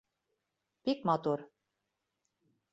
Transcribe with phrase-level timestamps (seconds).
[0.89, 1.45] Бик матур.